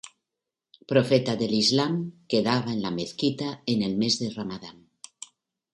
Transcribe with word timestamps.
Profeta 0.91 1.35
del 1.35 1.53
Islam 1.57 2.01
quedaba 2.27 2.71
en 2.73 2.81
la 2.81 2.89
mezquita 2.89 3.61
en 3.67 3.83
el 3.83 3.95
mes 3.97 4.17
de 4.17 4.31
Ramadán. 4.31 4.87